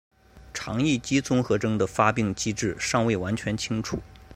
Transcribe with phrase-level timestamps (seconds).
[0.51, 3.99] 肠易激综合征的发病机制尚未完全清楚。